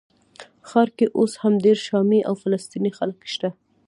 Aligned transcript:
ښار 0.67 0.89
کې 0.97 1.05
اوس 1.17 1.33
هم 1.41 1.53
ډېر 1.65 1.77
شامي 1.87 2.19
او 2.29 2.33
فلسطیني 2.41 2.91
خلک 2.97 3.17
شته. 3.33 3.49